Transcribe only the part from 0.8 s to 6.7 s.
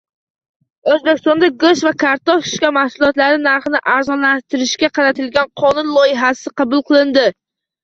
O‘zbekistonda go‘sht va kartoshka mahsulotlari narxini arzonlashtirishga qaratilgan qonun loyihasi